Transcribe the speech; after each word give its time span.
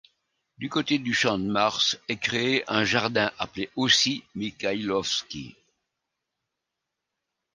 Du 0.57 0.67
côté 0.67 0.97
du 0.97 1.13
champ 1.13 1.37
de 1.37 1.43
Mars 1.45 1.99
est 2.09 2.17
créé 2.17 2.63
un 2.67 2.83
jardin 2.83 3.31
appelé 3.37 3.69
aussi 3.75 4.23
Mikhaïlovski. 4.33 5.55